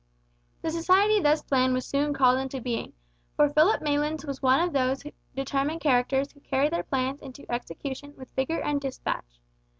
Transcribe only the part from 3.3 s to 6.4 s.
for Philip Maylands was one of those determined characters who